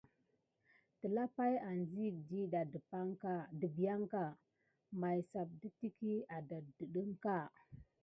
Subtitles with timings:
[0.99, 2.63] Telapay anziyek diɗɑ
[3.59, 4.21] dəbiyanka
[4.99, 7.35] may sap də teky adaddəɗ əŋka.